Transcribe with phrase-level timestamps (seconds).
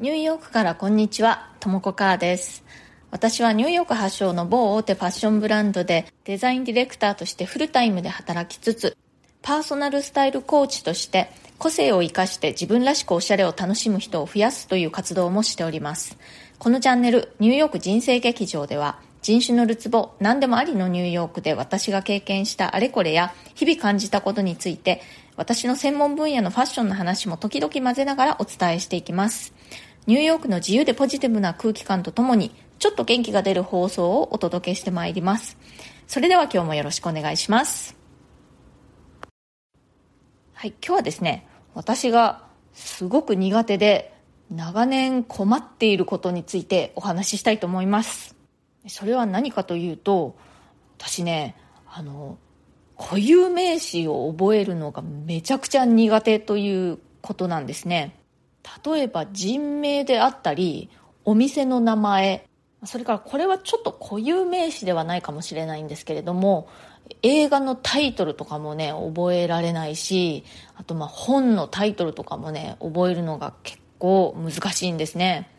[0.00, 2.62] ニューヨークからこんにちは、ともこかーです。
[3.10, 8.96] 私はニューヨーク発祥の某大手ファッションブランドでデザインディレクターとしてフルタイムで働きつつ、
[9.42, 16.16] パーソナルスタイルコーチとして個性を生かして自分らしくおしゃれを楽しむ人を増やすという活動もしております。
[16.60, 25.02] このチャンネル、ニューヨーク人生劇場では、人種のるつぼ、何でもありのニューヨークで私が経験したあれこれや日々感じたことについて、
[25.34, 29.52] 私の専門分野のファッションの話も時々混ぜながらお伝えしていきます。
[30.08, 35.58] ニューヨークの自由でポジティブな空気感とともに、ちょっと元気が出る放送をお届けしてまいります。
[36.06, 37.94] それでは今日もよろしくお願いします。
[40.54, 44.14] はい、今日はですね、私がすごく苦手で
[44.50, 48.34] 長年困っていることについてお話ししたいと思います。
[48.86, 50.38] それは何かというと、
[50.96, 51.54] 私ね、
[51.86, 52.38] あの、
[52.96, 58.17] 固有名詞を覚えるのがめちゃくちゃ苦手ということなんですね。
[58.84, 60.90] 例えば人名であったり、
[61.24, 62.46] お店の名前、
[62.84, 66.68] それからこれはちょっと固有名詞ではないかもしれないんですけれども、
[67.22, 70.44] 映画のタイトルとかもね、覚えられないし、
[70.76, 75.50] あとまあ本のタイトルとかもね、覚えるのが結構難しいんですね。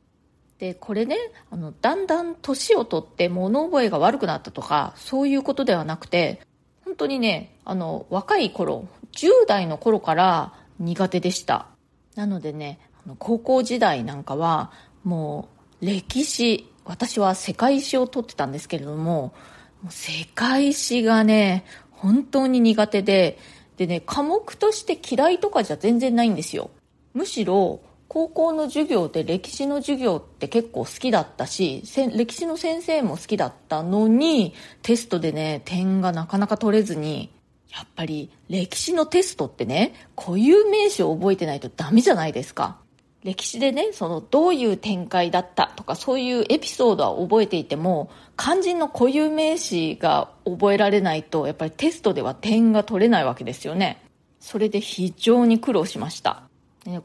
[0.59, 1.17] で、これね、
[1.49, 6.41] あの、だんだん年を取って物覚えが悪くなったとか、そういうことではなくて、
[6.83, 11.67] 本当にね、あの、若い頃、10代の頃から苦手でした。
[12.15, 12.79] なのでね、
[13.17, 14.71] 高校時代なんかは、
[15.03, 15.49] も
[15.81, 19.33] う、歴史、私は世界史を取ってたんですけれども、
[19.81, 23.37] もう世界史がね、本当に苦手で、
[23.77, 26.69] でね、科目として嫌いとかじゃ全然ないんですよ。
[27.13, 31.83] むしろ、高校の授業で歴史の授業って結構好きだったし、
[32.15, 37.31] 歴史の先生も好きだったのに、テストでね、点がなかなか取れずに、
[37.71, 42.79] やっぱり歴史のテストってね、固有名詞を覚えてないとダメじゃないですか。
[43.23, 54.01] 歴史でね、そのどういう展開だったとかそういうエピソードは覚えていても、肝心の固有名詞が覚えられないと、やっぱりテストでは点が取れないわけですよね。
[54.39, 56.43] それで非常に苦労しました。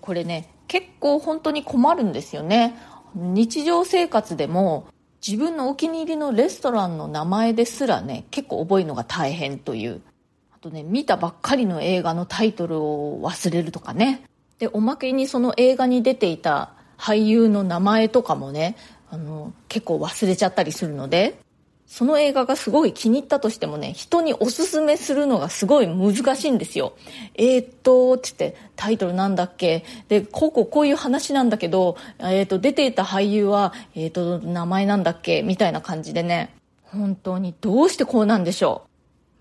[0.01, 2.77] これね、結構本当に困るんですよね。
[3.15, 4.87] 日常生活でも
[5.27, 10.01] 自分のお気に入りのレストランの名前ですらね、結構覚えるのが大変という。
[10.55, 14.23] あとね、見たばっかりの映画のタイトルを忘れるとかね。
[14.59, 18.77] で、おまけにその映画に出ていた俳優の名前とかもね、
[19.11, 21.39] あの、結構忘れちゃったりするので、
[21.87, 26.95] その映画がすごい気に入ったとしてもね、人におすすめするのがすごい難しいんですよ。
[27.35, 29.85] えー、っと、つってタイトルなんだっけ？
[30.09, 35.43] で、こうこうこういう話なんだけど、えー、っと、出ていた俳優は、えー、っと、名前なんだっけ？
[35.43, 36.55] みたいな感じでね、
[36.85, 38.87] 本当にどうしてこうなんでしょ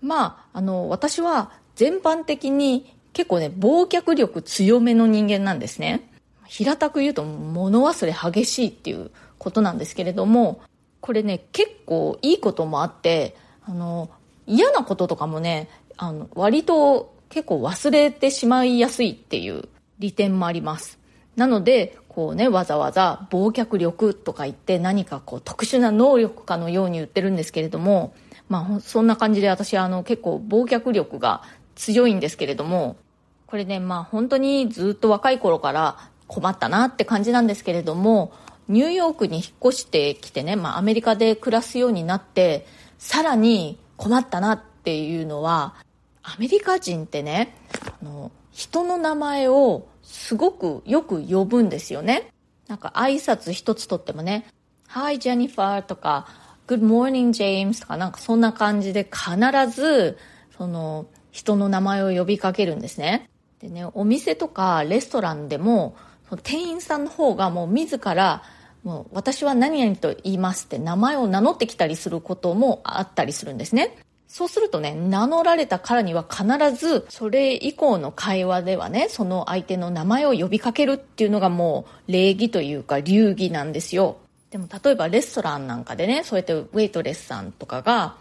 [0.02, 0.06] う。
[0.06, 6.10] まあ、あの、私は全般的に結構ね、忘却力強めの人間なんですね。
[6.46, 10.60] 平たく言うと物忘れ激しいっていうことなんですけれども、
[11.00, 14.10] これね、結構いいこともあって、あの、
[14.46, 20.98] 嫌なこととかもね、あの、割と結構忘れてしまいやすいっていう利点もあります。
[21.36, 28.14] なので、こうね、わざわざ忘却力とか言って何かこう特殊な能力かのように言ってるんですけれども、
[28.48, 31.42] まあそんな感じで私はあの結構忘却力が
[31.74, 32.96] 強いんですけれども、
[33.46, 38.32] これね、まあ本当にずっと若い頃から困ったなって感じなんですけれども、
[38.68, 42.66] ニューヨークに引っ越してきてね、まあアメリカで暮らすようになって、
[42.98, 45.74] さらに困ったなっていうのは、
[46.22, 47.54] アメリカ人ってね、
[48.00, 52.30] あの、人の名前をすごくよく呼ぶんですよね。
[52.66, 54.46] なんか挨拶一つとってもね、
[54.88, 56.26] Hi Jennifer とか、
[56.66, 59.36] Good morning James とかなんかそんな感じで必
[59.70, 60.18] ず、
[60.56, 63.28] その、人の名前を呼びかけるんですね。
[63.64, 65.96] でね、お店とかレストランでも、
[66.42, 68.42] 店員さんの方がもう自ら、
[68.82, 73.96] もう私は何々と言いますって名前を名乗ってきたりすることもあったりするんですね。
[74.28, 76.44] そうするとね、名乗られたからには必
[76.76, 84.18] ず、それ以降の会話ではね、その相手の名前を呼びかけるっていうのがもう礼儀というか流儀なんですよ。
[84.50, 88.16] でも例えばレストランなんかでね、そうやってウェイトレスさんとかが、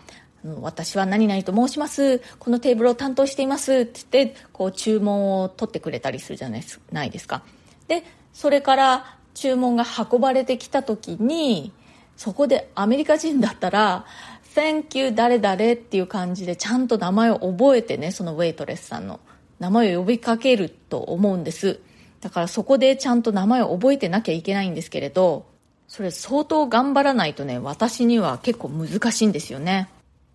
[0.61, 2.19] 私は何々と申します。
[2.39, 3.73] このテーブルを担当しています。
[3.73, 7.43] って言って、こう注文を取ってくれたりするじゃないですか。
[7.87, 8.03] で、
[8.33, 11.71] それから注文が運ばれてきた時に、
[12.17, 14.05] そこでアメリカ人だったら、
[14.55, 19.19] Thank you 誰々っていう感じでちゃんと名前を覚えてね、そのウェイトレスさんの
[19.59, 21.79] 名前を呼びかけると思うんです。
[22.21, 25.45] だからそこでちゃんと名前を覚えてなきゃいけないんですけれど、
[25.87, 29.89] それ相当頑張らないとね、私には結構難しいんですよね。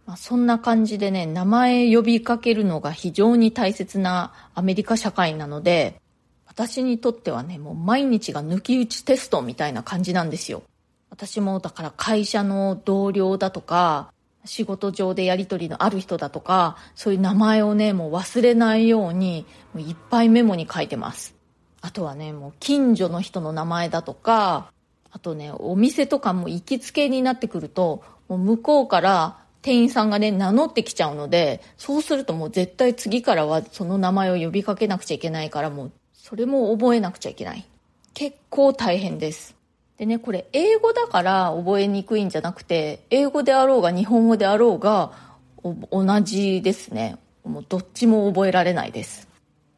[0.08, 6.00] まあ、そんな感じでね、名前呼びかけるのが非常に大切なアメリカ社会なので、
[6.46, 10.62] 私にとってはね、もう毎日が抜き打ちテストみたいな感じなんですよ。
[11.10, 14.10] 私もだから会社の同僚だとか、
[14.46, 19.44] 仕事上でやり取りのある人だとか、そういう名前をね、もう忘れないように、
[19.74, 21.34] もういっぱいメモに書いてます。
[21.82, 24.72] あとはね、もう近所の人の名前だとか、
[25.10, 37.66] あとね、お店とかも行きつけになってくると、もう向こうから店員さんがね、名乗ってきちゃうので、そうするともう絶対次からはその名前を呼びかけなくちゃいけないから、もうそれも覚えなくちゃいけない。
[38.14, 39.56] 結構大変です。
[39.96, 45.12] でね、これ英語だから覚えにくいんじゃなくて、英語であろうが日本語であろうが
[45.90, 47.16] 同じですね。
[47.44, 49.28] もうどっちも覚えられないです。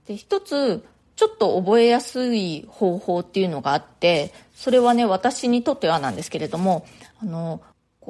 [0.06, 0.84] で、一つ、
[1.16, 6.86] ちょっと覚えやすい方法っていうのがあって、それはね、私にとってはなんですけれども、
[7.22, 7.60] あの、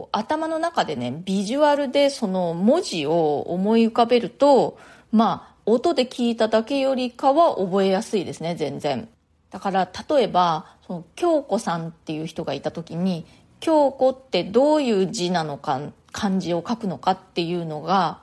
[0.00, 4.78] こう頭の中でね、ビジュアルでその文字を思い浮かべると、
[5.12, 9.10] まあ、音で聞いただけよりかは覚えやすいですね、全然。
[9.50, 13.26] だから例えばその京子さんっていう人がいた時に
[13.58, 15.80] 京子ってどういう字なのか
[16.12, 18.20] 漢字を書くのかっていうのが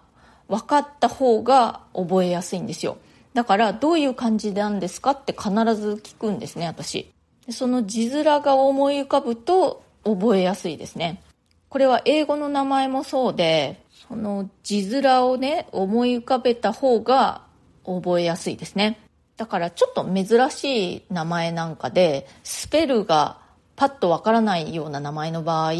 [0.47, 2.97] 分かった方が覚えやすいんですよ。
[3.35, 7.11] だからどういう漢字なんですかって必ず聞くんですね私。
[7.51, 11.21] その字面が思い浮かぶと覚えやすいですね。
[11.69, 17.41] これは英語の名前もそうでその字面をね思い浮かべた方が
[17.85, 18.99] 覚えやすいですね
[19.37, 23.37] だからちょっと珍しい名前なんかで、スペルが
[23.75, 25.73] パッとわからないような名前の場合、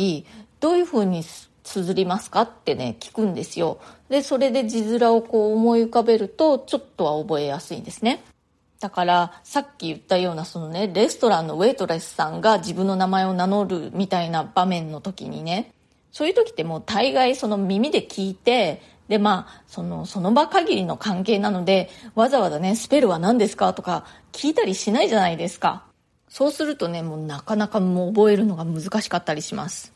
[0.60, 1.24] どういうふうに
[1.64, 3.80] 綴りますかってね、聞くんですよ。
[4.10, 8.24] で、それで字面をこう思い浮かべると、ちょっとは覚えやすいんですね。
[8.80, 15.74] だから、さっき言ったようなそのね、レストランのウェイトレスさんが自分の名前を名乗るみたいな場面の時にね、
[16.12, 25.86] そういう時ってもう大概その耳で聞いて、で、まあ、その、その場限りの関係なので、わざわざね、スペルは何ですかとか聞いたりしないじゃないですか。
[26.30, 29.94] そうするとね、もうなかなかもう覚えるのが難しかったりします。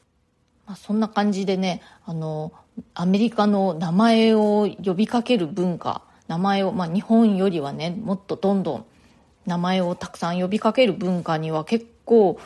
[0.66, 2.54] まあ、そんな感じでね、あの、
[2.94, 8.86] アメリカの名前を呼びかける文化、名前を、まあ、日本よりはね、もっとどんどん
[9.46, 12.40] 名前をたくさん呼びかける文化には結構、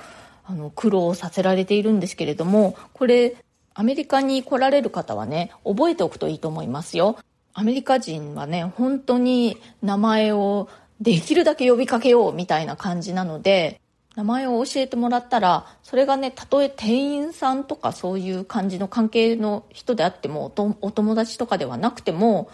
[0.45, 3.35] あの、苦労させられているんですけれども、これ、
[3.77, 7.17] アメリカに来られる方はね、覚えておくといいと思いますよ。
[7.53, 10.69] アメリカ人はね、本当に名前を
[11.01, 13.81] できるだけ呼びかけようみたいな感じなので、
[14.15, 22.49] 名前を教えてもらったら、それがね、たとえ店員さんとかそういう感じの関係の人であっても、お友達とかではなくても、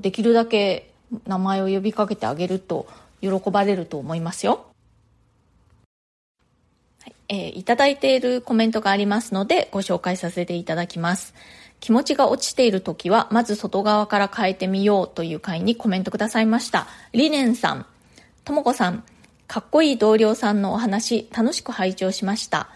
[0.00, 0.90] できるだけ
[1.28, 2.88] 名前を呼びかけてあげると
[3.20, 4.66] 喜ばれると思いますよ。
[7.30, 11.32] えー、いただいているコメントがありますのでご紹介させていただきます。
[11.78, 16.88] 気持ちが落ちている時は、まず外側から変えてみようという回にコメントくださいました。
[17.12, 17.86] リネンさん、
[18.44, 19.04] ともこさん、
[19.46, 22.68] かっこいい同僚さんのお話、楽しく拝聴しました。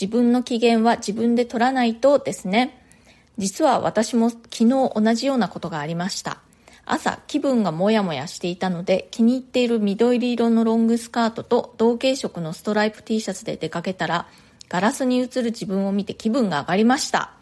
[0.00, 2.78] 自分の機嫌は自分で取らないとですね。
[3.38, 6.38] 実は私も昨日同じようなことがありました。
[6.84, 14.26] 朝気分がモヤモヤしていたので気に入っている緑色のロングスカートと同系色のストライプ T シャツで出かけたら
[14.68, 17.32] ガラスに映る自分を見て気分が上がりました。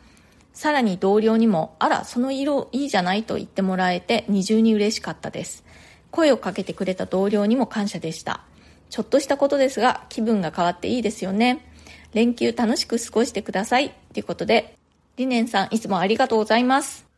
[0.52, 5.64] さらに同僚にもあらその色いいじゃないと言ってもらえて二重に嬉しかったです。
[6.10, 8.42] 声をかけてくれた同僚にも感謝でした。
[8.90, 11.64] ちょっとしたことですが気分が変わっていいですよね。
[12.12, 13.94] 連休楽しく過ごしてください。
[14.12, 14.76] ということで
[15.16, 17.09] リネンさんいつもありがとうございます。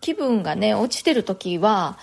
[0.00, 1.98] 気分がね、落ちてる時は、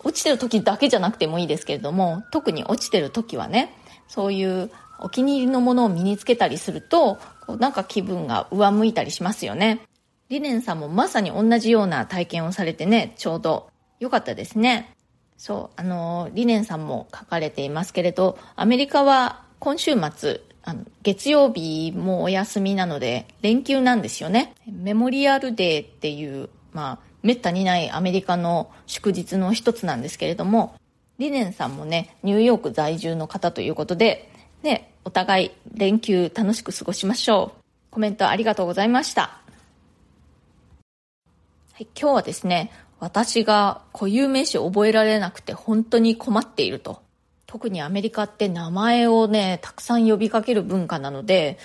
[0.00, 3.74] 落ちてる時だけじゃなくてもいいですけれども、特に落ちてる時はね、
[4.08, 7.18] そういうお気に入りのものを身につけたりすると、
[7.58, 9.80] なんか気分が上向いたりしますよね。
[10.28, 14.92] リネンさんもまさに同じような体験をされてね、ちょうど良かったですね。
[15.36, 24.52] そう、あの、リネンさんも書かれていますけれど、アメリカは今週末、あの月曜日もお休みなので連休なんですよね。
[24.66, 30.76] メモリアルデーっていう、まあ、めったにないアメリカの祝日の一つなんですけれども、
[31.18, 34.30] リネンさんもね、ニューヨーク在住の方ということで、
[34.62, 37.62] ね、お互い連休楽しく過ごしましょう。
[37.90, 39.22] コメントありがとうございました。
[39.22, 39.40] は
[41.80, 47.02] い、今日はですね、私が固有名詞を覚えられなくて本当に困っていると。
[47.46, 51.58] 特にアメリカって名前をね、たくさん呼びかける文化なので、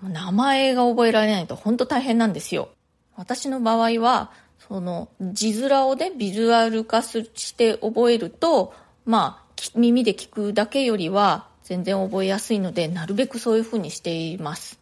[0.00, 2.68] 名前が覚えられないと本当大変なんですよ。
[3.16, 4.30] 私の場合は、
[4.68, 8.74] その字面をね、ビジュアル化して覚えると、
[9.06, 14.78] まあ、耳で聞くだけよりは全然覚えやすいので、なるべくそういうふうにしています。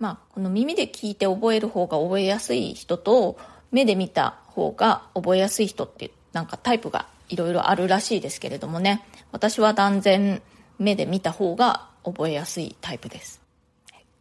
[0.00, 3.38] まあ、この耳で聞いて覚える方が覚えやすい人と、
[3.70, 10.42] 目で見た方が覚えやすい人って、なんかタイプがいろいろあるらしいですけれどもね、私は断然
[10.78, 13.40] 目で見た方が覚えやすいタイプです。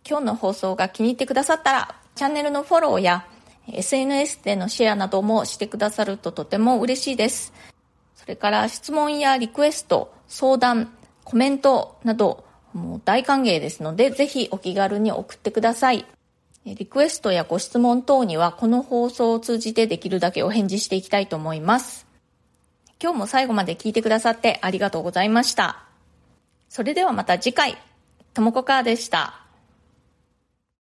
[0.08, 3.26] 今日の放送が気に入ってくださったら、チャンネルのフォローや
[3.72, 7.54] SNS でのシェアなどもしてくださるととても嬉しいです。
[8.16, 10.94] それから質問やリクエスト、相談、
[11.24, 16.06] コメントなどもう大歓迎ですので、ぜひお気軽に送ってください。
[16.66, 22.08] リクエストやご質問等にはこの放送を通じてできるだけお返事していきたいと思います。
[23.02, 25.84] 今日も最後まで聞いてくださってありがとうございました。
[26.70, 27.78] それではまた次回、
[28.34, 29.43] ともこかーでした。